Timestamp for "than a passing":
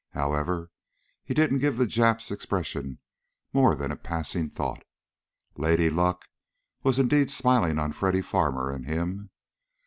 3.75-4.49